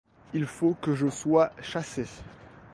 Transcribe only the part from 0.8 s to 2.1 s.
que je sois chassé.